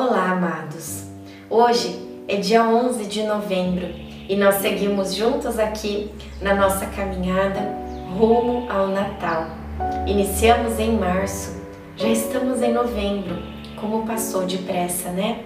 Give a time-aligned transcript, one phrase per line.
[0.00, 1.06] Olá, amados!
[1.50, 3.88] Hoje é dia 11 de novembro
[4.28, 7.58] e nós seguimos juntos aqui na nossa caminhada
[8.16, 9.48] rumo ao Natal.
[10.06, 11.60] Iniciamos em março,
[11.96, 13.42] já estamos em novembro.
[13.80, 15.40] Como passou depressa, né?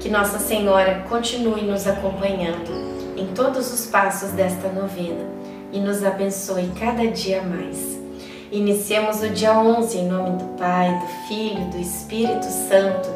[0.00, 2.72] Que Nossa Senhora continue nos acompanhando
[3.16, 5.24] em todos os passos desta novena
[5.72, 8.00] e nos abençoe cada dia mais.
[8.50, 13.15] Iniciemos o dia 11 em nome do Pai, do Filho do Espírito Santo.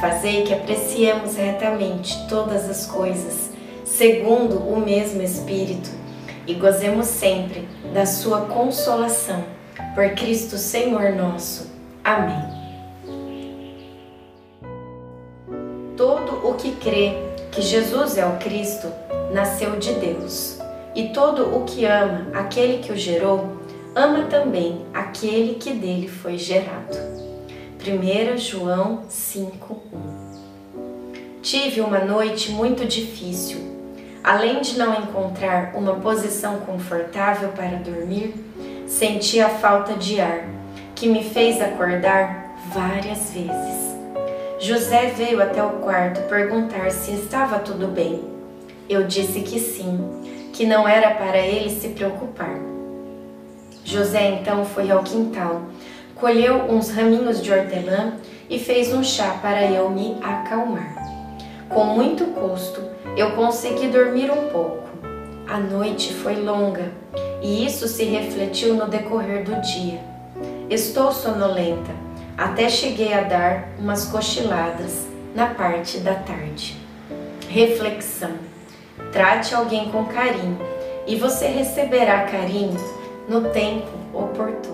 [0.00, 3.50] Fazei que apreciemos retamente todas as coisas,
[3.84, 5.88] segundo o mesmo Espírito,
[6.46, 9.44] e gozemos sempre da Sua consolação.
[9.94, 11.70] Por Cristo Senhor nosso.
[12.02, 12.42] Amém.
[15.96, 17.14] Todo o que crê
[17.52, 18.88] que Jesus é o Cristo
[19.32, 20.58] nasceu de Deus,
[20.94, 23.56] e todo o que ama aquele que o gerou,
[23.94, 27.23] ama também aquele que dele foi gerado.
[27.86, 29.76] 1 João 5:1
[31.42, 33.58] Tive uma noite muito difícil.
[34.22, 38.34] Além de não encontrar uma posição confortável para dormir,
[38.86, 40.48] senti a falta de ar,
[40.94, 43.94] que me fez acordar várias vezes.
[44.58, 48.24] José veio até o quarto perguntar se estava tudo bem.
[48.88, 50.00] Eu disse que sim,
[50.54, 52.58] que não era para ele se preocupar.
[53.84, 55.60] José então foi ao quintal
[56.14, 58.14] colheu uns raminhos de hortelã
[58.48, 60.94] e fez um chá para eu me acalmar.
[61.68, 62.80] Com muito custo,
[63.16, 64.84] eu consegui dormir um pouco.
[65.48, 66.92] A noite foi longa
[67.42, 70.00] e isso se refletiu no decorrer do dia.
[70.70, 71.90] Estou sonolenta,
[72.36, 76.76] até cheguei a dar umas cochiladas na parte da tarde.
[77.48, 78.32] Reflexão:
[79.12, 80.58] trate alguém com carinho
[81.06, 82.76] e você receberá carinho
[83.28, 84.73] no tempo oportuno.